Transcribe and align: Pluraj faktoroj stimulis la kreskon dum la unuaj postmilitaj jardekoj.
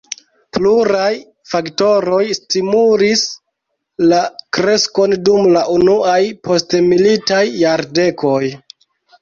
Pluraj 0.57 1.09
faktoroj 1.49 2.21
stimulis 2.37 3.25
la 4.13 4.23
kreskon 4.59 5.15
dum 5.29 5.47
la 5.59 5.63
unuaj 5.77 6.19
postmilitaj 6.49 7.47
jardekoj. 7.63 8.45